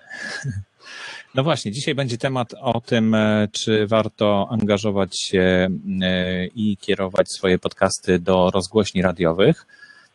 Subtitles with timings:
[1.37, 5.69] No właśnie, dzisiaj będzie temat o tym, e, czy warto angażować się
[6.03, 9.67] e, i kierować swoje podcasty do rozgłośni radiowych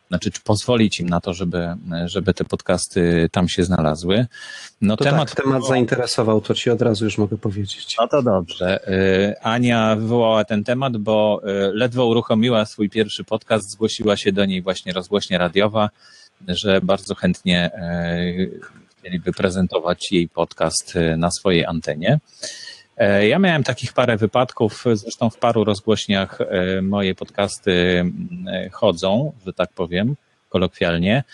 [0.08, 1.68] znaczy czy pozwolić im na to, żeby,
[2.04, 4.26] żeby te podcasty tam się znalazły.
[4.80, 7.96] No to temat, tak, temat zainteresował, to ci od razu już mogę powiedzieć.
[7.98, 8.80] No to dobrze.
[9.42, 11.40] Ania wywołała ten temat, bo
[11.72, 15.90] ledwo uruchomiła swój pierwszy podcast, zgłosiła się do niej właśnie rozgłośnia radiowa,
[16.48, 17.70] że bardzo chętnie
[19.02, 22.18] y, chcieliby prezentować jej podcast na swojej antenie.
[22.96, 28.04] E, ja miałem takich parę wypadków, zresztą w paru rozgłośniach e, moje podcasty
[28.46, 30.16] e, chodzą, że tak powiem,
[30.48, 31.24] kolokwialnie.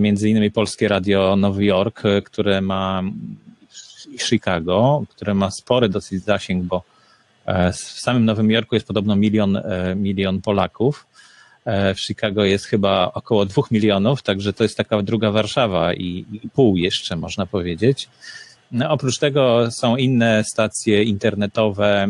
[0.00, 3.02] Między innymi Polskie Radio Nowy Jork, które ma
[4.12, 6.82] i Chicago, które ma spory dosyć zasięg, bo
[7.72, 9.62] w samym Nowym Jorku jest podobno milion,
[9.96, 11.06] milion Polaków.
[11.66, 16.48] W Chicago jest chyba około dwóch milionów, także to jest taka druga Warszawa i, i
[16.54, 18.08] pół jeszcze, można powiedzieć.
[18.72, 22.08] No, oprócz tego są inne stacje internetowe,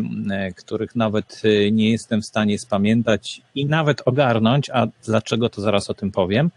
[0.57, 5.89] których nawet y, nie jestem w stanie spamiętać i nawet ogarnąć, a dlaczego to zaraz
[5.89, 6.51] o tym powiem.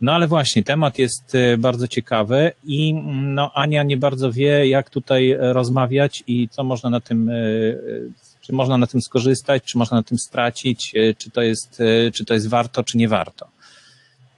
[0.00, 4.90] No ale właśnie, temat jest y, bardzo ciekawy i no, Ania nie bardzo wie, jak
[4.90, 9.96] tutaj rozmawiać i co można na tym, y, czy można na tym skorzystać, czy można
[9.96, 11.82] na tym stracić, czy to jest,
[12.14, 13.48] czy to jest warto, czy nie warto.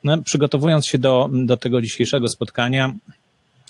[0.04, 2.92] No, przygotowując się do, do tego dzisiejszego spotkania,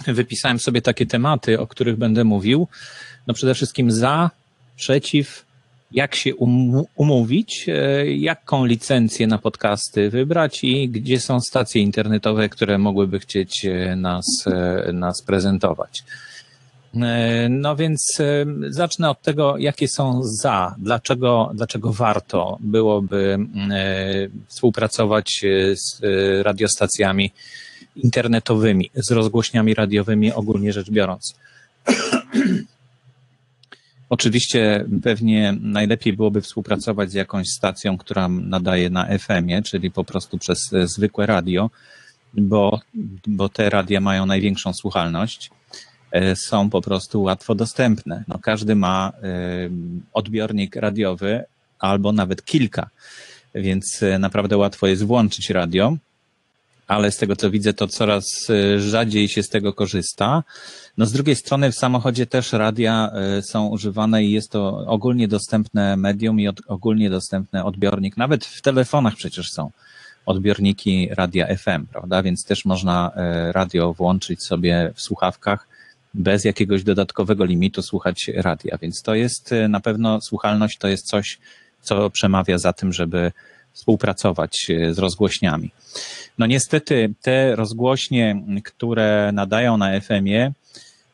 [0.07, 2.69] wypisałem sobie takie tematy, o których będę mówił.
[3.27, 4.31] No przede wszystkim za,
[4.77, 5.45] przeciw,
[5.95, 12.49] jak się um, umówić, e, jaką licencję na podcasty wybrać i gdzie są stacje internetowe,
[12.49, 16.05] które mogłyby chcieć e, nas, e, nas prezentować.
[17.51, 18.19] No więc
[18.69, 23.39] zacznę od tego, jakie są za, dlaczego, dlaczego warto byłoby
[24.49, 26.01] współpracować z
[26.43, 27.33] radiostacjami
[27.97, 31.35] internetowymi, z rozgłośniami radiowymi ogólnie rzecz biorąc.
[34.12, 40.39] Oczywiście pewnie najlepiej byłoby współpracować z jakąś stacją, która nadaje na FM-ie, czyli po prostu
[40.39, 41.71] przez zwykłe radio,
[42.34, 42.81] bo,
[43.27, 45.50] bo te radia mają największą słuchalność,
[46.11, 48.25] e, są po prostu łatwo dostępne.
[48.28, 49.28] No, każdy ma e,
[50.12, 51.44] odbiornik radiowy
[51.79, 52.91] albo nawet kilka,
[53.55, 55.97] więc e, naprawdę łatwo jest włączyć radio
[56.87, 60.43] ale z tego co widzę, to coraz y, rzadziej się z tego korzysta.
[60.98, 65.28] No z drugiej strony w samochodzie też radia y, są używane i jest to ogólnie
[65.28, 68.16] dostępne medium i ogólnie dostępny odbiornik.
[68.16, 69.70] Nawet w telefonach przecież są
[70.26, 72.22] odbiorniki radia FM, prawda?
[72.22, 73.10] Więc też można
[73.49, 75.69] y, radio włączyć sobie w słuchawkach
[76.14, 78.78] bez jakiegoś dodatkowego limitu słuchać radia.
[78.82, 81.38] Więc to jest na pewno słuchalność to jest coś,
[81.82, 83.32] co przemawia za tym, żeby
[83.72, 85.70] współpracować z rozgłośniami.
[86.38, 90.52] No niestety te rozgłośnie, które nadają na FM-ie,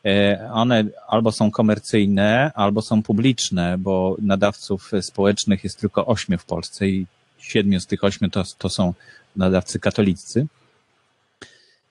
[0.05, 6.45] e, one albo są komercyjne, albo są publiczne, bo nadawców społecznych jest tylko ośmiu w
[6.45, 7.05] Polsce i
[7.39, 8.93] siedmiu z tych ośmiu to, to są
[9.35, 10.47] nadawcy katolicy.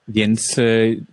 [0.07, 0.63] Więc e,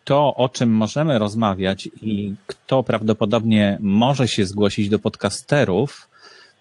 [0.04, 6.08] to, o czym możemy rozmawiać i kto prawdopodobnie może się zgłosić do podcasterów,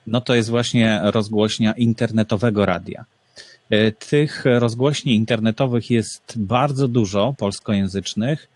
[0.08, 3.06] no to jest właśnie rozgłośnia internetowego radia.
[3.70, 8.48] E, tych rozgłośni internetowych jest bardzo dużo polskojęzycznych.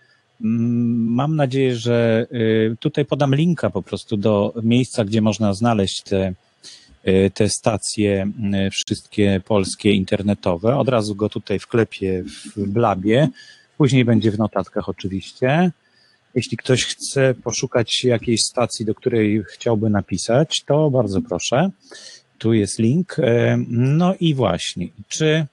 [0.42, 2.28] Mm, mam nadzieję, że
[2.72, 6.34] e, tutaj podam linka po prostu do miejsca, gdzie można znaleźć te,
[7.34, 8.32] te stacje
[8.72, 10.78] wszystkie polskie internetowe.
[10.78, 12.24] Od razu go tutaj wklepię
[12.56, 13.28] w blabie.
[13.78, 15.72] Później będzie w notatkach oczywiście.
[16.40, 21.70] Jeśli ktoś chce poszukać jakiejś stacji, do której chciałby napisać, to bardzo proszę.
[22.38, 23.18] Tu jest link.
[23.68, 25.46] No i właśnie, czy,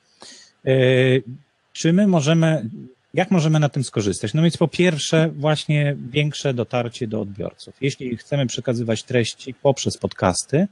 [1.73, 2.71] czy my możemy
[3.15, 4.35] jak możemy na tym skorzystać?
[4.35, 7.75] No więc po pierwsze, właśnie większe dotarcie do odbiorców.
[7.81, 10.69] Jeśli chcemy przekazywać treści poprzez podcasty,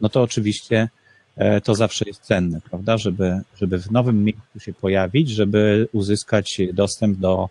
[0.00, 0.88] no to oczywiście
[1.36, 2.98] e, to zawsze jest cenne, prawda?
[2.98, 7.48] Żeby, żeby w nowym miejscu się pojawić, żeby uzyskać dostęp do e,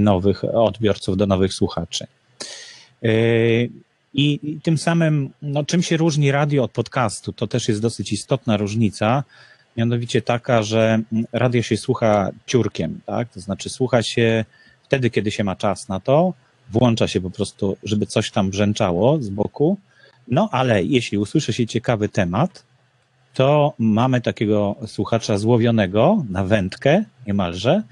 [0.00, 2.06] nowych odbiorców, do nowych słuchaczy.
[3.02, 3.08] E,
[4.14, 7.32] I, tym samym, no, czym się różni radio od podcastu?
[7.32, 9.24] To też jest dosyć istotna różnica
[9.76, 11.00] mianowicie taka, że
[11.32, 13.28] radio się słucha ciurkiem, tak?
[13.28, 14.44] To znaczy słucha się
[14.82, 16.32] wtedy, kiedy się ma czas na to,
[16.70, 19.78] włącza się po prostu, żeby coś tam brzęczało z boku.
[20.28, 22.64] No ale jeśli usłyszy się ciekawy temat,
[23.34, 27.82] to mamy takiego słuchacza złowionego na wędkę niemalże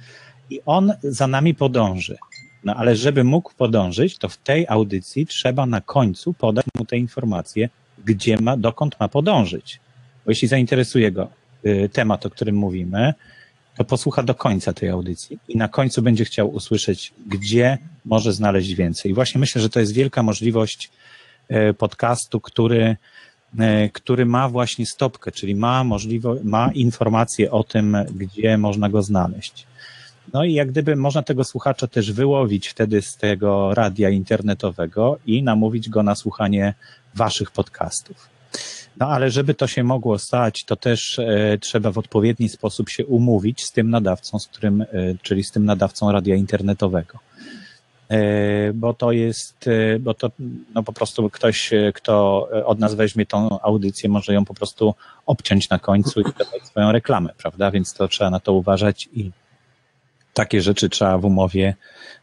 [0.50, 2.16] i on za nami podąży.
[2.64, 6.96] No ale żeby mógł podążyć, to w tej audycji trzeba na końcu podać mu te
[6.96, 7.69] informacje,
[8.04, 9.81] gdzie ma, dokąd ma podążyć.
[10.25, 11.28] Bo jeśli zainteresuje go
[11.66, 13.14] Y, temat, o którym mówimy,
[13.76, 18.75] to posłucha do końca tej audycji i na końcu będzie chciał usłyszeć, gdzie może znaleźć
[18.75, 19.10] więcej.
[19.10, 20.90] I właśnie myślę, że to jest wielka możliwość
[21.50, 22.96] y, podcastu, który,
[23.54, 29.02] y, który ma właśnie stopkę, czyli ma możliwość, ma informacje o tym, gdzie można go
[29.02, 29.66] znaleźć.
[30.32, 35.43] No i jak gdyby można tego słuchacza też wyłowić wtedy z tego radia internetowego i
[35.43, 36.75] namówić go na słuchanie
[37.14, 38.28] waszych podcastów.
[38.99, 43.06] No ale żeby to się mogło stać, to też e, trzeba w odpowiedni sposób się
[43.06, 44.87] umówić z tym nadawcą, z którym, e,
[45.23, 47.19] czyli z tym nadawcą radia internetowego.
[48.08, 50.31] E, bo to jest, e, bo to
[50.75, 54.94] no po prostu ktoś, e, kto od nas weźmie tą audycję, może ją po prostu
[55.26, 57.70] obciąć na końcu i dodać swoją reklamę, prawda?
[57.70, 59.31] Więc to trzeba na to uważać i
[60.37, 61.75] takie rzeczy trzeba w umowie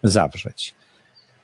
[0.04, 0.74] zawrzeć.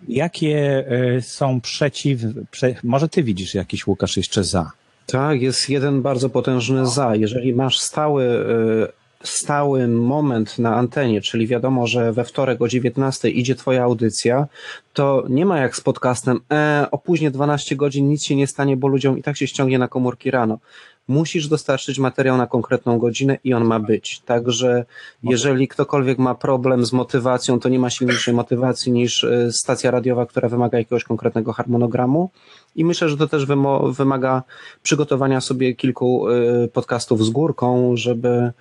[0.07, 0.85] Jakie
[1.21, 2.21] są przeciw,
[2.51, 4.71] prze, może ty widzisz jakiś Łukasz jeszcze za?
[5.05, 7.15] Tak, jest jeden bardzo potężny za.
[7.15, 13.29] Jeżeli masz stały, y, stały moment na antenie, czyli wiadomo, że we wtorek o 19
[13.29, 14.47] idzie twoja audycja,
[14.93, 18.87] to nie ma jak z podcastem, e, opóźnię 12 godzin, nic się nie stanie, bo
[18.87, 20.59] ludziom i tak się ściągnie na komórki rano
[21.09, 24.21] musisz dostarczyć materiał na konkretną godzinę i on ma być.
[24.25, 24.85] Także
[25.23, 30.25] jeżeli ktokolwiek ma problem z motywacją, to nie ma silniejszej motywacji niż y, stacja radiowa,
[30.25, 32.29] która wymaga jakiegoś konkretnego harmonogramu.
[32.79, 33.45] I myślę, że to też
[33.91, 34.43] wymaga
[34.83, 38.51] przygotowania sobie kilku y, podcastów z górką, żeby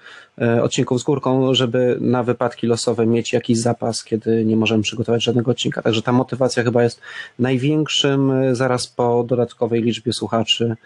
[0.43, 5.23] y, odcinków z górką, żeby na wypadki losowe mieć jakiś zapas, kiedy nie możemy przygotować
[5.23, 5.83] żadnego odcinka.
[5.83, 7.01] Także ta motywacja chyba jest
[7.39, 10.77] największym zaraz po dodatkowej liczbie słuchaczy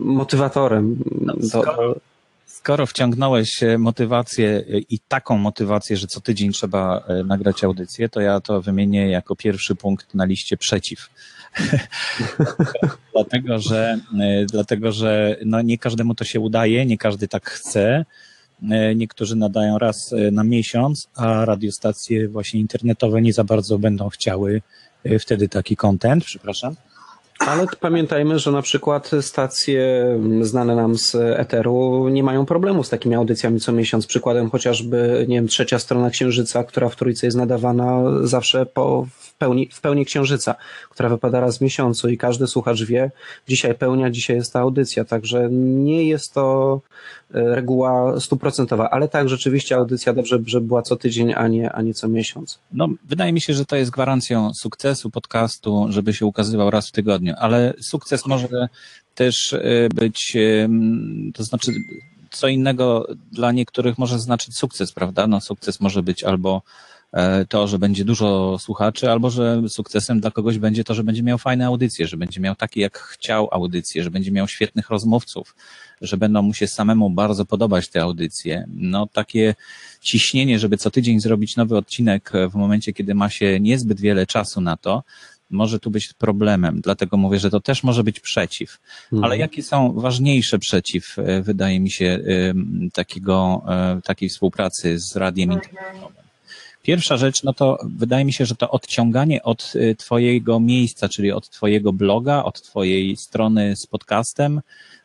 [0.00, 0.96] motywatorem.
[1.20, 1.34] No,
[2.66, 8.40] skoro, wciągnąłeś motywację i taką motywację, że co tydzień trzeba e, nagrać audycję, to ja
[8.40, 11.10] to wymienię jako pierwszy punkt na liście przeciw.
[13.14, 18.04] dlatego, że, e, dlatego, że no nie każdemu to się udaje, nie każdy tak chce.
[18.70, 24.62] E, niektórzy nadają raz na miesiąc, a radiostacje właśnie internetowe nie za bardzo będą chciały
[25.20, 26.76] wtedy taki content, przepraszam.
[27.38, 30.06] Ale pamiętajmy, że na przykład stacje
[30.40, 34.06] znane nam z Eteru nie mają problemu z takimi audycjami co miesiąc.
[34.06, 39.06] Przykładem chociażby, nie wiem, trzecia strona Księżyca, która w Trójce jest nadawana zawsze po
[39.38, 40.54] pełni, w pełni księżyca,
[40.90, 43.10] która wypada raz w miesiącu i każdy słuchacz wie,
[43.48, 46.80] dzisiaj pełnia, dzisiaj jest ta audycja, także nie jest to
[47.34, 51.82] e, reguła stuprocentowa, ale tak, rzeczywiście audycja dobrze, żeby była co tydzień, a nie, a
[51.82, 52.58] nie co miesiąc.
[52.72, 56.92] No, wydaje mi się, że to jest gwarancją sukcesu podcastu, żeby się ukazywał raz w
[56.92, 58.48] tygodniu, ale sukces może
[59.14, 60.36] też e, być,
[61.34, 61.72] to znaczy
[62.30, 65.26] co innego dla niektórych może znaczyć sukces, prawda?
[65.26, 66.62] No, sukces może być albo
[67.12, 71.22] E, to, że będzie dużo słuchaczy, albo że sukcesem dla kogoś będzie to, że będzie
[71.22, 75.56] miał fajne audycje, że będzie miał takie jak chciał audycje, że będzie miał świetnych rozmówców,
[76.00, 78.66] że będą mu się samemu bardzo podobać te audycje.
[78.68, 79.54] No takie
[80.00, 84.60] ciśnienie, żeby co tydzień zrobić nowy odcinek w momencie, kiedy ma się niezbyt wiele czasu
[84.60, 85.02] na to,
[85.50, 86.80] może tu być problemem.
[86.80, 88.78] Dlatego mówię, że to też może być przeciw.
[89.04, 89.24] Mhm.
[89.24, 92.18] Ale jakie są ważniejsze przeciw, e, wydaje mi się,
[92.92, 96.26] takiego, e, takiej współpracy z radiem internetowym?
[96.82, 101.32] Pierwsza rzecz, no to wydaje mi się, że to odciąganie od y, Twojego miejsca, czyli
[101.32, 104.60] od Twojego bloga, od Twojej strony z podcastem,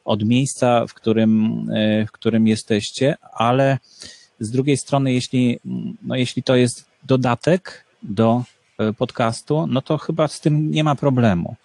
[0.06, 1.66] od miejsca, w którym,
[2.08, 3.78] w którym jesteście, ale
[4.40, 5.60] z drugiej strony, jeśli,
[6.02, 8.44] no jeśli to jest dodatek do
[8.98, 11.56] podcastu, no to chyba z tym nie ma problemu.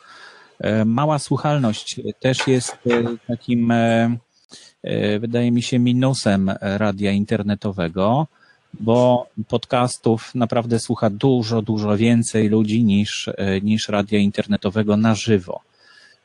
[0.85, 2.77] Mała słuchalność też jest
[3.29, 3.73] takim,
[5.21, 8.27] wydaje mi się, minusem radia internetowego,
[8.81, 13.31] bo podcastów naprawdę słucha dużo, dużo więcej ludzi niż,
[13.63, 15.61] niż radia internetowego na żywo.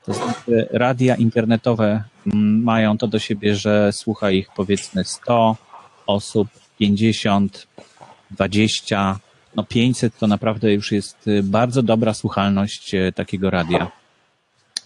[0.06, 5.56] To znaczy, radia internetowe mm, mają to do siebie, że słucha ich powiedzmy 100
[6.08, 6.48] osób,
[6.80, 7.68] 50,
[8.32, 9.20] 20,
[9.56, 13.92] no 500 to naprawdę już jest y, bardzo dobra słuchalność y, takiego radia.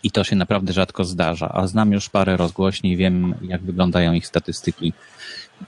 [0.03, 1.49] I to się naprawdę rzadko zdarza.
[1.53, 4.93] A znam już parę rozgłośni, wiem, jak wyglądają ich statystyki.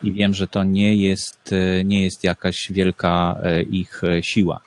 [0.04, 3.38] I wiem, że to nie jest, y, nie jest jakaś wielka
[3.70, 4.62] ich siła.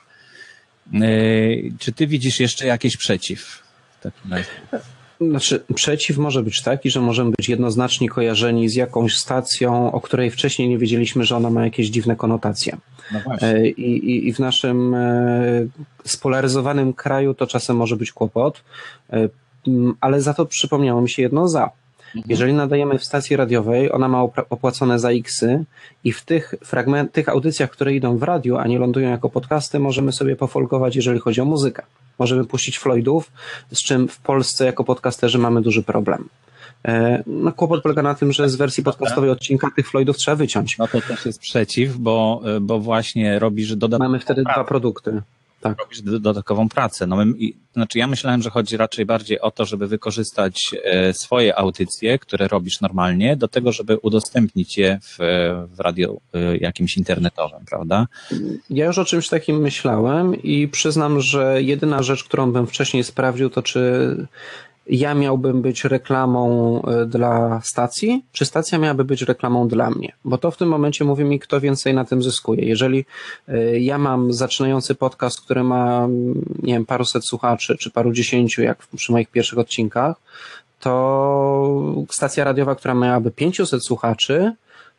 [1.79, 3.63] Czy ty widzisz jeszcze jakieś przeciw?
[4.01, 4.49] takim razie?
[5.29, 10.31] Znaczy, przeciw może być taki, że możemy być jednoznacznie kojarzeni z jakąś stacją, o której
[10.31, 12.77] wcześniej nie wiedzieliśmy, że ona ma jakieś dziwne konotacje.
[13.11, 13.19] No.
[13.41, 15.67] E, I, i, I w naszym e,
[16.05, 18.63] spolaryzowanym kraju to czasem może być kłopot,
[19.13, 19.29] e,
[20.01, 21.69] ale za to przypomniało mi się jedno za.
[22.15, 22.25] Mhm.
[22.27, 25.65] Jeżeli nadajemy w stacji radiowej, ona ma opłacone za X-y
[26.03, 29.79] i w tych fragment, tych audycjach, które idą w radiu, a nie lądują jako podcasty,
[29.79, 31.83] możemy sobie pofolgować, jeżeli chodzi o muzykę.
[32.19, 33.31] Możemy puścić Floydów,
[33.71, 36.29] z czym w Polsce jako podcasterzy mamy duży problem.
[36.85, 40.77] E, no, kłopot polega na tym, że z wersji podcastowej odcinka tych Floydów trzeba wyciąć.
[40.77, 44.09] No to też jest przeciw, bo, bo właśnie robisz dodatkowe.
[44.09, 45.21] Mamy wtedy dwa produkty
[45.61, 45.79] tak.
[45.79, 47.07] robisz dodatkową pracę.
[47.07, 51.55] No, i, znaczy ja myślałem, że chodzi raczej bardziej o to, żeby wykorzystać e, swoje
[51.55, 55.17] audycje, które robisz normalnie, do tego, żeby udostępnić je w,
[55.75, 58.07] w radio e, jakimś internetowym, prawda?
[58.69, 63.49] Ja już o czymś takim myślałem i przyznam, że jedyna rzecz, którą bym wcześniej sprawdził,
[63.49, 63.81] to czy
[64.91, 70.13] ja miałbym być reklamą e, dla stacji, czy stacja miałaby być reklamą dla mnie?
[70.25, 72.65] Bo to w tym momencie mówi mi, kto więcej na tym zyskuje.
[72.65, 73.05] Jeżeli
[73.47, 76.07] e, ja mam zaczynający podcast, który ma,
[76.63, 80.15] nie wiem, paruset słuchaczy, czy paru dziesięciu, jak przy moich pierwszych odcinkach,
[80.79, 84.53] to stacja radiowa, która miałaby 500 słuchaczy,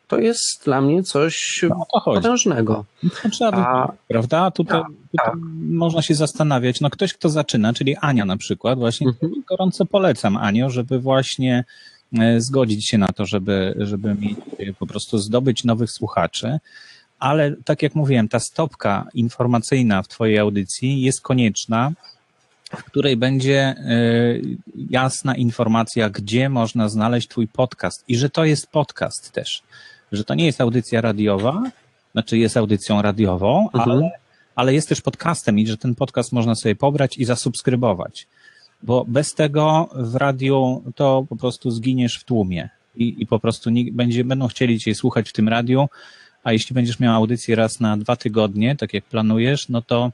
[0.07, 2.85] to jest dla mnie coś no, potężnego.
[3.03, 3.09] No,
[3.51, 4.51] A, prawda?
[4.51, 5.35] Tutaj, tak, tutaj tak.
[5.69, 6.81] można się zastanawiać.
[6.81, 9.33] No ktoś, kto zaczyna, czyli Ania na przykład, właśnie mhm.
[9.49, 11.63] gorąco polecam Anio, żeby właśnie
[12.19, 16.59] e, zgodzić się na to, żeby, żeby mieć, e, po prostu zdobyć nowych słuchaczy.
[17.19, 21.91] Ale tak jak mówiłem, ta stopka informacyjna w Twojej audycji jest konieczna,
[22.77, 23.75] w której będzie e,
[24.89, 29.63] jasna informacja, gdzie można znaleźć Twój podcast i że to jest podcast też
[30.13, 31.63] że to nie jest audycja radiowa,
[32.11, 33.91] znaczy jest audycją radiową, mhm.
[33.91, 34.11] ale,
[34.55, 38.27] ale jest też podcastem i że ten podcast można sobie pobrać i zasubskrybować.
[38.83, 43.69] Bo bez tego w radiu to po prostu zginiesz w tłumie i, i po prostu
[43.69, 45.89] nie, będzie, będą chcieli cię słuchać w tym radiu,
[46.43, 50.11] a jeśli będziesz miał audycję raz na dwa tygodnie, tak jak planujesz, no to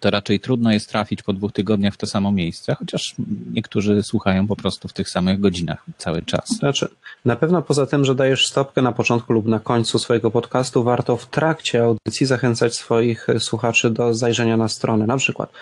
[0.00, 3.14] to raczej trudno jest trafić po dwóch tygodniach w to samo miejsce, chociaż
[3.52, 6.48] niektórzy słuchają po prostu w tych samych godzinach cały czas.
[6.48, 6.88] Znaczy,
[7.24, 11.16] na pewno poza tym, że dajesz stopkę na początku lub na końcu swojego podcastu, warto
[11.16, 15.52] w trakcie audycji zachęcać swoich słuchaczy do zajrzenia na stronę, na przykład.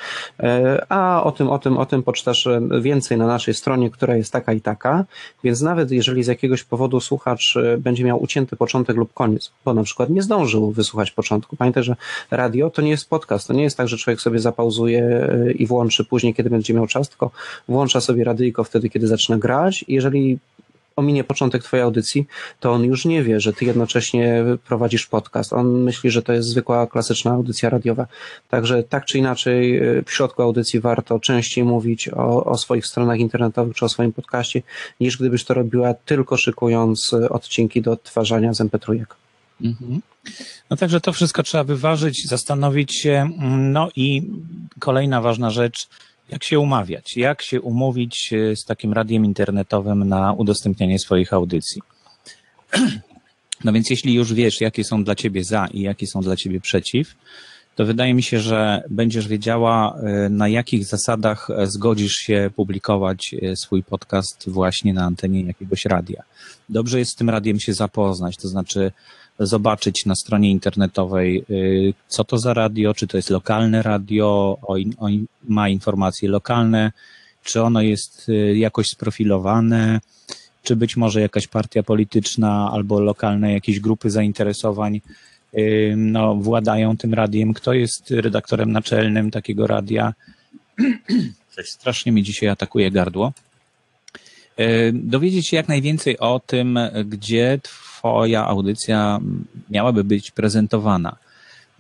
[0.41, 2.49] E, a o tym, o tym, o tym poczytasz
[2.81, 5.05] więcej na naszej stronie, która jest taka i taka,
[5.45, 9.83] więc nawet jeżeli z jakiegoś powodu słuchacz będzie miał ucięty początek lub koniec, bo na
[9.83, 11.57] przykład nie zdążył wysłuchać początku.
[11.57, 11.97] Pamiętaj, że
[12.31, 15.53] radio to nie jest podcast, to nie jest tak, że człowiek człowiek sobie zapauzuje e,
[15.53, 17.31] i włączy później, kiedy będzie miał czas, tylko
[17.69, 19.85] włącza sobie radyjko wtedy, kiedy zaczyna grać.
[19.89, 20.39] Jeżeli
[20.97, 22.27] ominie początek twojej audycji,
[22.61, 25.53] to on już nie wie, że ty jednocześnie prowadzisz podcast.
[25.53, 28.07] On myśli, że to jest zwykła, klasyczna audycja radiowa.
[28.49, 33.19] Także tak czy inaczej e, w środku audycji warto częściej mówić o, o swoich stronach
[33.19, 34.63] internetowych czy o swoim podcaście,
[35.01, 39.05] niż gdybyś to robiła tylko szykując odcinki do odtwarzania z MP3.
[39.65, 40.01] Mhm.
[40.71, 43.31] No także to wszystko trzeba wyważyć, zastanowić się.
[43.59, 44.23] No i
[44.79, 45.89] kolejna ważna rzecz,
[46.29, 51.83] jak się umawiać, jak się umówić e, z takim radiem internetowym na udostępnianie swoich audycji.
[53.65, 56.61] No więc jeśli już wiesz, jakie są dla ciebie za i jakie są dla ciebie
[56.61, 57.15] przeciw,
[57.77, 63.35] to wydaje mi się, że będziesz wiedziała, e, na jakich zasadach e, zgodzisz się publikować
[63.55, 66.23] swój podcast właśnie na antenie jakiegoś radia.
[66.69, 68.93] Dobrze jest z tym radiem się zapoznać, to znaczy
[69.39, 74.59] zobaczyć na stronie internetowej, y, co to za radio, czy to jest lokalne radio,
[75.49, 76.93] ma informacje lokalne,
[77.45, 80.01] czy ono jest y, jakoś sprofilowane,
[80.63, 85.01] czy być może jakaś partia polityczna albo lokalne jakieś grupy zainteresowań
[85.55, 90.15] y, no, władają tym radiem, kto jest redaktorem naczelnym takiego radia.
[91.57, 93.33] Coś strasznie mi dzisiaj atakuje gardło.
[94.93, 97.59] Dowiedzieć się jak najwięcej o tym, gdzie
[97.99, 99.21] Twoja audycja
[99.71, 101.17] miałaby być prezentowana.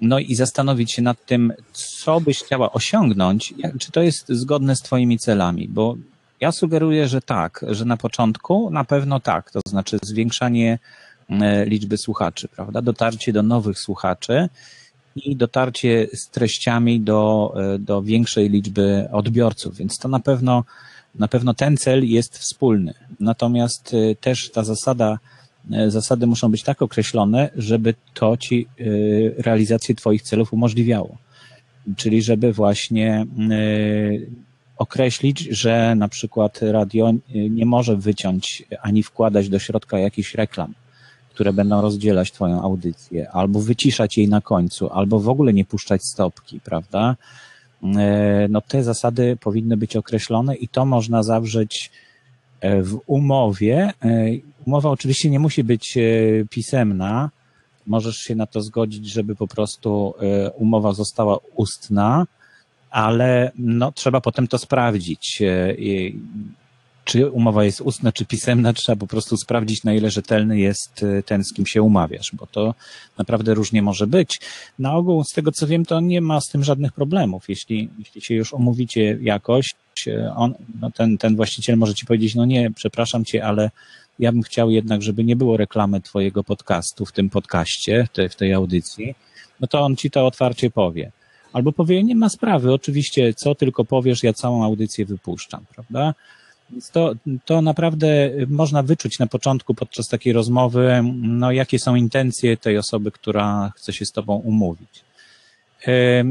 [0.00, 4.82] no i zastanowić się nad tym, co byś chciała osiągnąć, czy to jest zgodne z
[4.82, 5.96] Twoimi celami, bo
[6.40, 10.78] ja sugeruję, że tak, że na początku na pewno tak, to znaczy zwiększanie
[11.30, 12.82] e, liczby słuchaczy, prawda?
[12.82, 14.48] Dotarcie do nowych słuchaczy
[15.16, 20.64] i dotarcie z treściami do, e, do większej liczby odbiorców, więc to na pewno,
[21.14, 22.94] na pewno ten cel jest wspólny.
[23.20, 25.18] Natomiast e, też ta zasada,
[25.88, 28.66] zasady muszą być tak określone, żeby to ci
[29.38, 31.16] realizację Twoich celów umożliwiało.
[31.96, 33.26] Czyli żeby właśnie
[34.76, 40.74] określić, że na przykład radio nie może wyciąć ani wkładać do środka jakichś reklam,
[41.34, 46.02] które będą rozdzielać Twoją audycję, albo wyciszać jej na końcu, albo w ogóle nie puszczać
[46.04, 47.16] stopki, prawda?
[47.82, 52.07] E, no te zasady powinny być określone i to można zawrzeć e,
[52.62, 53.92] w umowie.
[54.04, 54.26] E,
[54.66, 55.98] umowa oczywiście nie musi być
[56.50, 57.30] pisemna.
[57.86, 60.14] Możesz się na to zgodzić, żeby po prostu
[60.54, 62.26] umowa została ustna,
[62.90, 65.42] ale no, trzeba potem to sprawdzić.
[67.08, 71.22] Czy umowa jest ustna, czy pisemna, trzeba po prostu sprawdzić, na ile rzetelny jest e,
[71.22, 72.74] ten, z kim się umawiasz, bo to
[73.18, 74.40] naprawdę różnie może być.
[74.78, 77.48] Na ogół, z tego co wiem, to nie ma z tym żadnych problemów.
[77.48, 79.74] Jeśli, jeśli się już omówicie jakoś,
[80.06, 83.70] e, on, no ten, ten właściciel może ci powiedzieć, no nie, przepraszam cię, ale
[84.18, 88.52] ja bym chciał jednak, żeby nie było reklamy twojego podcastu w tym podcaście, w tej
[88.52, 89.14] audycji,
[89.60, 91.12] no to on ci to otwarcie powie.
[91.52, 96.14] Albo powie, nie ma sprawy, oczywiście, co tylko powiesz, ja całą audycję wypuszczam, prawda?
[96.92, 102.78] To, to naprawdę można wyczuć na początku podczas takiej rozmowy, no, jakie są intencje tej
[102.78, 105.04] osoby, która chce się z Tobą umówić.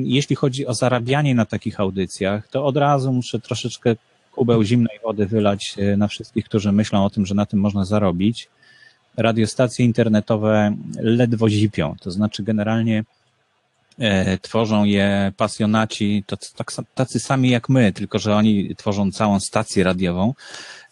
[0.04, 3.96] Jeśli chodzi o zarabianie na takich audycjach, to od razu muszę troszeczkę
[4.32, 7.86] kubeł zimnej wody wylać e, na wszystkich, którzy myślą o tym, że na tym można
[7.86, 8.50] zarobić.
[9.18, 13.04] Radiostacje internetowe ledwo zipią, to znaczy generalnie
[14.42, 19.84] tworzą je pasjonaci, to tak, tacy sami jak my, tylko że oni tworzą całą stację
[19.84, 20.34] radiową,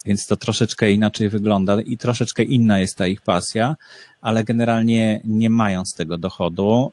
[0.06, 3.76] więc to troszeczkę inaczej wygląda i troszeczkę inna jest ta ich pasja,
[4.20, 6.92] ale generalnie nie mają z tego dochodu.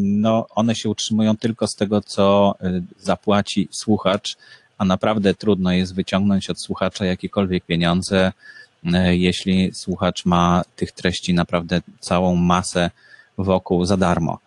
[0.00, 4.36] No, one się utrzymują tylko z tego, co e, zapłaci słuchacz,
[4.78, 8.32] a naprawdę trudno jest wyciągnąć od słuchacza jakiekolwiek pieniądze,
[8.84, 12.90] e, jeśli słuchacz ma tych treści naprawdę całą masę
[13.38, 14.38] wokół za darmo.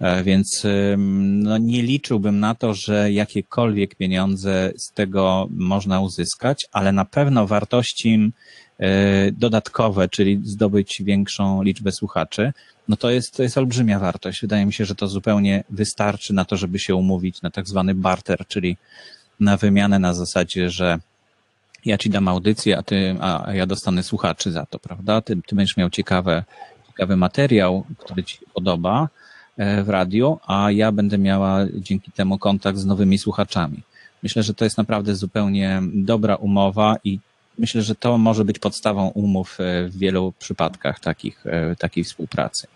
[0.00, 6.92] E, więc no, nie liczyłbym na to, że jakiekolwiek pieniądze z tego można uzyskać, ale
[6.92, 8.32] na pewno wartości
[8.78, 12.52] e, dodatkowe, czyli zdobyć większą liczbę słuchaczy,
[12.88, 14.40] no to jest, to jest olbrzymia wartość.
[14.40, 17.94] Wydaje mi się, że to zupełnie wystarczy na to, żeby się umówić na tak zwany
[17.94, 18.76] barter, czyli
[19.40, 20.98] na wymianę na zasadzie, że
[21.84, 25.20] ja ci dam audycję, a ty, a ja dostanę słuchaczy za to, prawda?
[25.20, 26.44] Ty, ty będziesz miał ciekawe,
[26.86, 29.08] ciekawy materiał, który ci podoba,
[29.84, 33.82] w radiu, a ja będę miała dzięki temu kontakt z nowymi słuchaczami.
[34.22, 37.18] Myślę, że to jest naprawdę zupełnie dobra umowa i
[37.58, 42.66] myślę, że to może być podstawą umów e, w wielu przypadkach takich, e, takiej współpracy.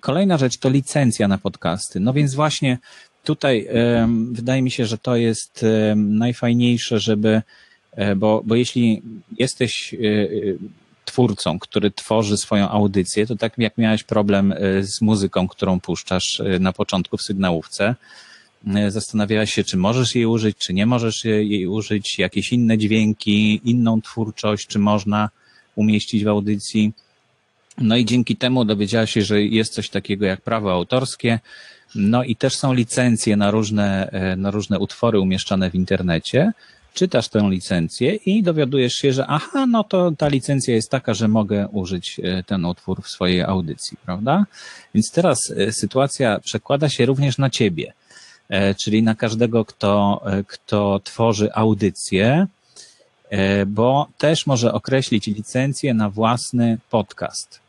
[0.00, 2.00] Kolejna rzecz to licencja na podcasty.
[2.00, 2.78] No więc właśnie
[3.24, 3.68] tutaj
[4.32, 5.64] wydaje mi się, że to jest
[5.96, 7.42] najfajniejsze, żeby,
[8.16, 9.02] bo, bo jeśli
[9.38, 9.94] jesteś
[11.14, 16.40] twórcą, który tworzy swoją audycję, to tak jak miałeś problem e, z muzyką, którą puszczasz
[16.40, 17.94] e, na początku w sygnałówce,
[18.74, 23.60] e, zastanawiałaś się, czy możesz jej użyć, czy nie możesz jej użyć, jakieś inne dźwięki,
[23.64, 25.30] inną twórczość, czy można
[25.76, 26.92] umieścić w audycji.
[27.78, 31.40] No i dzięki temu dowiedziałaś się, że jest coś takiego jak prawo autorskie,
[31.94, 36.52] no i też są licencje na różne, na różne utwory umieszczane w internecie
[36.94, 41.28] czytasz tę licencję i dowiadujesz się, że aha, no to ta licencja jest taka, że
[41.28, 44.46] mogę użyć e, ten utwór w swojej audycji, prawda?
[44.94, 47.92] Więc teraz e, sytuacja przekłada się również na ciebie,
[48.48, 52.46] e, czyli na każdego, kto, kto tworzy audycję,
[53.66, 57.63] bo też może określić licencję na własny podcast.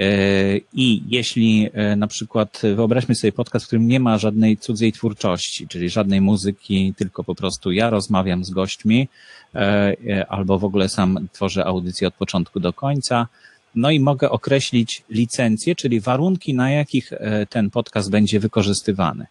[0.00, 4.92] E, I jeśli e, na przykład wyobraźmy sobie podcast, w którym nie ma żadnej cudzej
[4.92, 9.08] twórczości, czyli żadnej muzyki, tylko po prostu ja rozmawiam z gośćmi,
[9.54, 13.26] e, albo w ogóle sam tworzę audycję od początku do końca,
[13.74, 17.12] no i mogę określić licencje, czyli warunki, na jakich
[17.48, 19.26] ten podcast będzie wykorzystywany.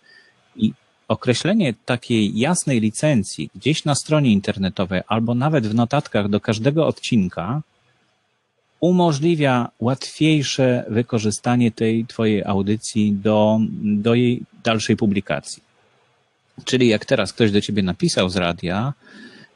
[0.55, 0.73] I
[1.08, 7.62] określenie takiej jasnej licencji gdzieś na stronie internetowej albo nawet w notatkach do każdego odcinka
[8.79, 15.63] umożliwia łatwiejsze wykorzystanie tej Twojej audycji do, do jej dalszej publikacji.
[16.65, 18.93] Czyli jak teraz ktoś do Ciebie napisał z radia,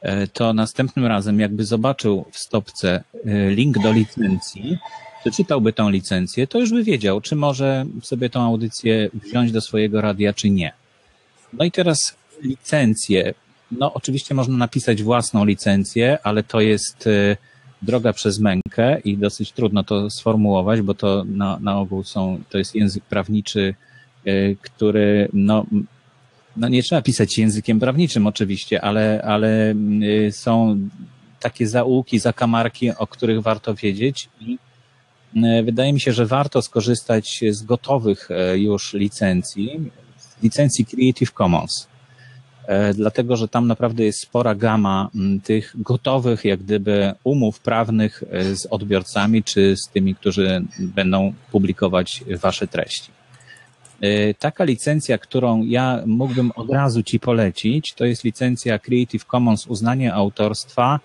[0.01, 4.77] e, to następnym razem jakby zobaczył w stopce e, link do licencji,
[5.21, 10.01] przeczytałby tą licencję, to już by wiedział, czy może sobie tą audycję wziąć do swojego
[10.01, 10.73] radia, czy nie.
[11.53, 13.33] No i teraz licencje.
[13.71, 17.37] No, oczywiście można napisać własną licencję, ale to jest y,
[17.83, 22.57] droga przez mękę i dosyć trudno to sformułować, bo to na, na ogół są, to
[22.57, 23.75] jest język prawniczy,
[24.27, 25.65] y, który, no,
[26.57, 29.73] no nie trzeba pisać językiem prawniczym oczywiście, ale, ale
[30.27, 30.79] y, są
[31.39, 34.57] takie zaułki, zakamarki, o których warto wiedzieć i
[35.63, 39.91] wydaje mi się, że warto skorzystać z gotowych już licencji,
[40.43, 41.87] licencji Creative Commons.
[42.67, 45.09] E, dlatego, że tam naprawdę jest spora gama
[45.43, 52.23] tych gotowych, jak gdyby, umów prawnych e, z odbiorcami, czy z tymi, którzy będą publikować
[52.41, 53.11] wasze treści.
[54.01, 59.67] E, taka licencja, którą ja mógłbym od razu Ci polecić, to jest licencja Creative Commons
[59.67, 60.99] uznanie autorstwa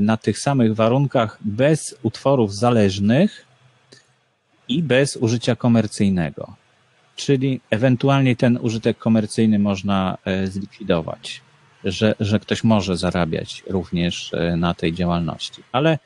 [0.00, 3.46] na tych samych warunkach bez utworów zależnych
[4.68, 6.56] i bez użycia komercyjnego
[7.16, 11.42] czyli ewentualnie ten użytek komercyjny można e, zlikwidować,
[11.84, 15.62] że, że ktoś może zarabiać również e, na tej działalności.
[15.72, 15.98] Ale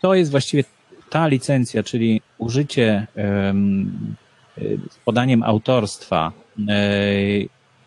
[0.00, 0.64] to jest właściwie
[1.10, 3.54] ta licencja, czyli użycie e,
[4.90, 6.32] z podaniem autorstwa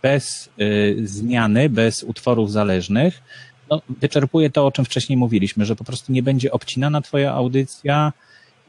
[0.01, 0.49] bez
[1.03, 3.21] zmiany, bez utworów zależnych,
[3.69, 8.13] no, wyczerpuje to, o czym wcześniej mówiliśmy, że po prostu nie będzie obcinana Twoja audycja,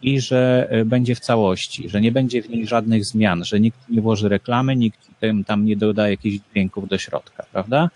[0.06, 3.78] i że e, będzie w całości, że nie będzie w niej żadnych zmian, że nikt
[3.88, 5.08] nie włoży reklamy, nikt
[5.46, 7.90] tam nie doda jakichś dźwięków do środka, prawda?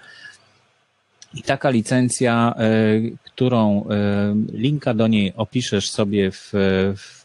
[1.34, 2.70] I taka licencja, e,
[3.24, 6.50] którą e, linka do niej opiszesz sobie w,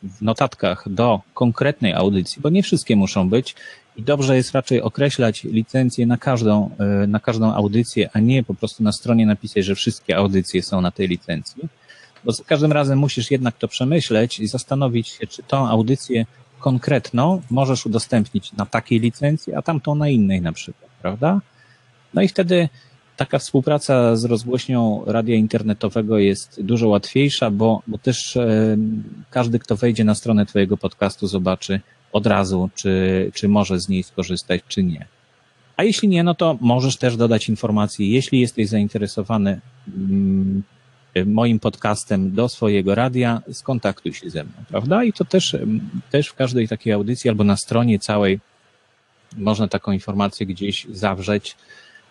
[0.03, 3.55] w notatkach do konkretnej audycji, bo nie wszystkie muszą być
[3.97, 6.69] i dobrze jest raczej określać licencję na każdą,
[7.07, 10.91] na każdą audycję, a nie po prostu na stronie napisać, że wszystkie audycje są na
[10.91, 11.69] tej licencji
[12.25, 16.25] bo za każdym razem musisz jednak to przemyśleć i zastanowić się, czy tą audycję
[16.59, 21.41] konkretną możesz udostępnić na takiej licencji, a tamtą na innej na przykład, prawda?
[22.13, 22.69] No i wtedy
[23.17, 28.77] taka współpraca z rozgłośnią radia internetowego jest dużo łatwiejsza, bo, bo też e,
[29.29, 34.03] każdy, kto wejdzie na stronę Twojego podcastu, zobaczy od razu, czy, czy może z niej
[34.03, 35.05] skorzystać, czy nie.
[35.77, 40.63] A jeśli nie, no to możesz też dodać informacje, jeśli jesteś zainteresowany mm,
[41.25, 45.03] moim podcastem do swojego radia, skontaktuj się ze mną, prawda?
[45.03, 45.57] I to też,
[46.11, 48.39] też w każdej takiej audycji albo na stronie całej
[49.37, 51.55] można taką informację gdzieś zawrzeć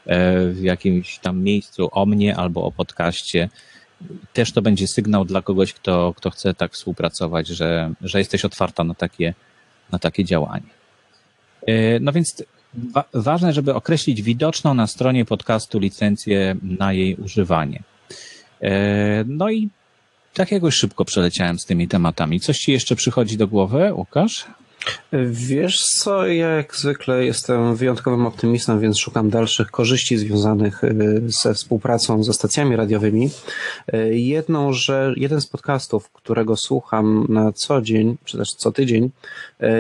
[0.07, 3.49] e, w jakimś tam miejscu o mnie albo o podcaście.
[4.33, 8.85] Też to będzie sygnał dla kogoś, kto, kto chce tak współpracować, że, że jesteś otwarta
[8.85, 9.35] na takie,
[9.93, 10.71] na takie działanie.
[11.67, 17.83] E, no więc wa ważne, żeby określić widoczną na stronie podcastu licencję na jej używanie.
[18.63, 19.69] E, no i
[20.35, 22.41] tak jakoś szybko przeleciałem z tymi tematami.
[22.41, 24.47] Coś ci jeszcze przychodzi do głowy, Łukasz?
[25.31, 31.55] Wiesz co, ja jak zwykle jestem wyjątkowym optymistą, więc szukam dalszych korzyści związanych y, ze
[31.55, 33.31] współpracą ze stacjami radiowymi.
[33.95, 39.11] Y, jedną, że jeden z podcastów, którego słucham na co dzień, czy też co tydzień,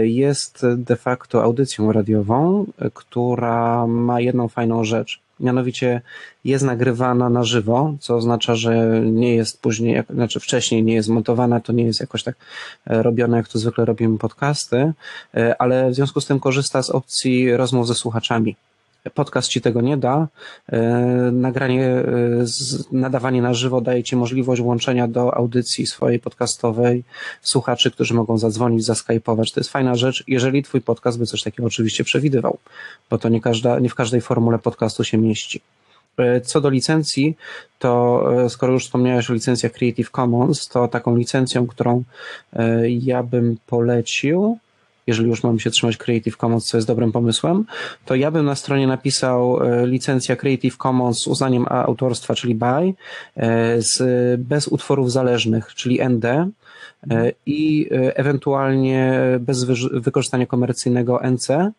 [0.02, 6.00] jest de facto audycją radiową, która ma jedną fajną rzecz mianowicie
[6.44, 11.60] jest nagrywana na żywo, co oznacza, że nie jest później, znaczy wcześniej nie jest montowana,
[11.60, 12.36] to nie jest jakoś tak
[12.86, 14.92] e, robione, jak to zwykle robimy podcasty,
[15.34, 18.56] e, ale w związku z tym korzysta z opcji rozmów ze słuchaczami.
[19.10, 20.28] Podcast ci tego nie da.
[20.72, 20.80] E,
[21.32, 22.04] nagranie, e,
[22.92, 27.04] nadawanie na żywo daje ci możliwość łączenia do audycji swojej podcastowej
[27.42, 29.52] słuchaczy, którzy mogą zadzwonić, zaskypować.
[29.52, 32.58] To jest fajna rzecz, jeżeli twój podcast by coś takiego oczywiście przewidywał,
[33.10, 35.60] bo to nie, każda, nie w każdej formule podcastu się mieści.
[36.18, 37.36] E, co do licencji,
[37.78, 42.02] to skoro już wspomniałeś o licencjach Creative Commons, to taką licencją, którą
[42.88, 44.58] ja bym polecił,
[45.06, 47.64] jeżeli już mamy się trzymać Creative Commons, co jest dobrym pomysłem,
[48.04, 52.66] to ja bym na stronie napisał e, licencja Creative Commons z uznaniem autorstwa, czyli BY,
[52.66, 54.00] e, z,
[54.40, 56.48] bez utworów zależnych, czyli ND e,
[57.46, 61.72] i ewentualnie bez wykorzystania komercyjnego NC,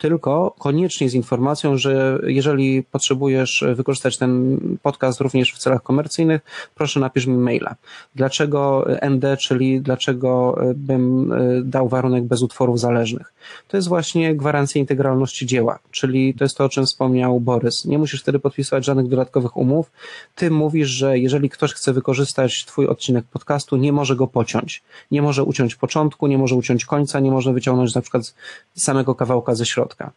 [0.00, 6.40] tylko koniecznie z informacją, że jeżeli potrzebujesz wykorzystać ten podcast również w celach komercyjnych,
[6.74, 7.74] proszę napisz mi maila.
[8.14, 13.32] Dlaczego ND, czyli dlaczego bym e, dał warunek bez utworów zależnych?
[13.68, 17.84] To jest właśnie gwarancja integralności dzieła, czyli to jest to, o czym wspomniał Borys.
[17.84, 19.90] Nie musisz wtedy podpisywać żadnych dodatkowych umów.
[20.34, 24.82] Ty mówisz, że jeżeli ktoś chce wykorzystać twój odcinek podcastu, nie może go pociąć.
[25.10, 28.34] Nie może uciąć początku, nie może uciąć końca, nie może wyciągnąć na przykład
[28.76, 30.12] samego kawałka ze środka środka.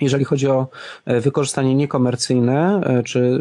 [0.00, 0.66] Jeżeli chodzi o
[1.06, 3.40] e, wykorzystanie niekomercyjne, e, czy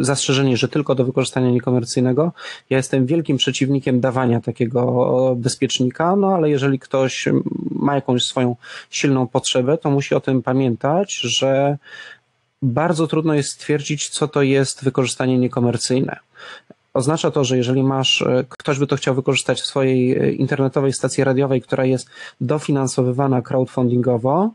[0.00, 2.32] e, zastrzeżenie, że tylko do wykorzystania niekomercyjnego,
[2.70, 7.28] ja jestem wielkim przeciwnikiem dawania takiego bezpiecznika, no ale jeżeli ktoś
[7.70, 8.56] ma jakąś swoją
[8.90, 11.78] silną potrzebę, to musi o tym pamiętać, że
[12.62, 16.16] bardzo trudno jest stwierdzić, co to jest wykorzystanie niekomercyjne.
[16.94, 21.62] Oznacza to, że jeżeli masz, ktoś by to chciał wykorzystać w swojej internetowej stacji radiowej,
[21.62, 22.06] która jest
[22.40, 24.50] dofinansowywana crowdfundingowo,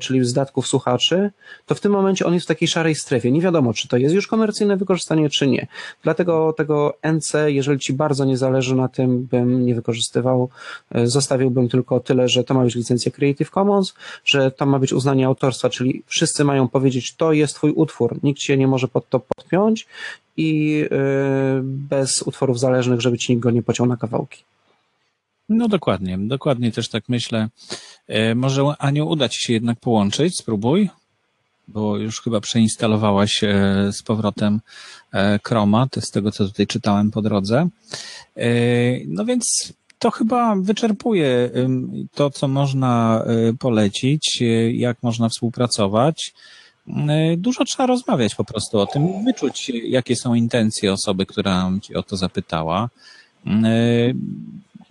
[0.00, 1.30] czyli z datków słuchaczy,
[1.66, 3.32] to w tym momencie on jest w takiej szarej strefie.
[3.32, 5.66] Nie wiadomo, czy to jest już komercyjne wykorzystanie, czy nie.
[6.02, 10.48] Dlatego tego NC, jeżeli ci bardzo nie zależy na tym, bym nie wykorzystywał.
[10.92, 14.92] E, zostawiłbym tylko tyle, że to ma być licencja Creative Commons, że to ma być
[14.92, 19.08] uznanie autorstwa, czyli wszyscy mają powiedzieć, to jest twój utwór, nikt się nie może pod
[19.08, 19.86] to podpiąć
[20.36, 24.44] i e, bez utworów zależnych, żeby ci nikt go nie pociął na kawałki.
[25.48, 27.48] No dokładnie, dokładnie też tak myślę.
[28.08, 30.90] E, może Aniu uda Ci się jednak połączyć, spróbuj,
[31.68, 33.48] bo już chyba przeinstalowałaś e,
[33.92, 34.60] z powrotem
[35.14, 37.68] e, Chroma, to z tego co tutaj czytałem po drodze.
[39.06, 41.50] No więc to chyba wyczerpuje
[42.14, 43.24] to, co można
[43.58, 46.34] polecić, jak można współpracować.
[47.36, 52.02] Dużo trzeba rozmawiać po prostu o tym, wyczuć, jakie są intencje osoby, która Cię o
[52.02, 52.88] to zapytała.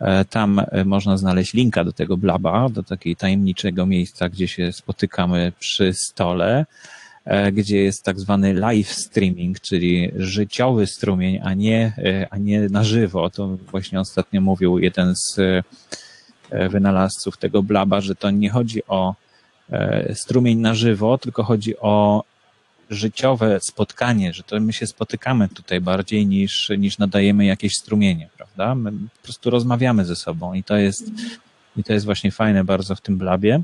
[0.00, 4.72] E, tam e, można znaleźć linka do tego blaba, do takiego tajemniczego miejsca, gdzie się
[4.72, 6.66] spotykamy przy stole,
[7.52, 11.92] gdzie jest tak zwany live streaming, czyli życiowy strumień, a nie,
[12.30, 13.30] a nie na żywo.
[13.30, 15.40] To właśnie ostatnio mówił jeden z
[16.70, 19.14] wynalazców tego blaba, że to nie chodzi o
[19.70, 22.24] E, strumień na żywo, tylko chodzi o
[22.90, 28.74] życiowe spotkanie, że to my się spotykamy tutaj bardziej niż, niż nadajemy jakieś strumienie, prawda?
[28.74, 31.10] My po prostu rozmawiamy ze sobą i to jest,
[31.76, 33.62] i to jest właśnie fajne bardzo w tym blabie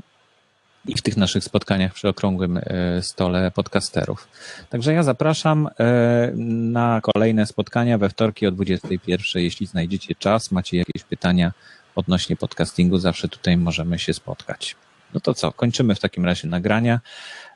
[0.87, 4.27] i w tych naszych spotkaniach przy okrągłym e, stole podcasterów.
[4.69, 9.43] Także ja zapraszam e, na kolejne spotkania we wtorki o 21.
[9.43, 11.51] Jeśli znajdziecie czas, macie jakieś pytania
[11.95, 14.75] odnośnie podcastingu, zawsze tutaj możemy się spotkać.
[15.13, 16.99] No to co, kończymy w takim razie nagrania.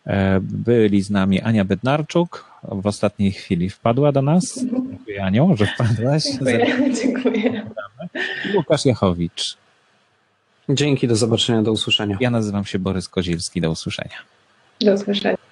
[0.07, 4.59] E, byli z nami Ania Bednarczuk, w ostatniej chwili wpadła do nas.
[4.59, 6.23] Dziękuję Aniu, że wpadłaś.
[6.23, 7.71] Dziękuję, dziękuję.
[8.55, 9.64] Łukasz Jachowicz.
[10.69, 12.17] Dzięki, do zobaczenia, do usłyszenia.
[12.19, 14.17] Ja nazywam się Borys Kozielski, do usłyszenia.
[14.81, 15.37] Do usłyszenia.